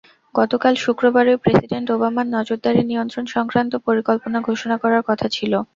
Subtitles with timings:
[0.35, 5.53] গতকাল শুক্রবারই প্রেসিডেন্ট ওবামার নজরদারি নিয়ন্ত্রণ-সংক্রান্ত পরিকল্পনা ঘোষণা করার কথা ছিল।